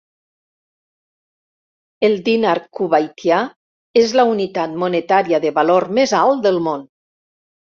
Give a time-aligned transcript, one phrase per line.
[2.07, 3.43] El dinar kuwaitià
[4.05, 6.87] és la unitat monetària de valor més alt del món.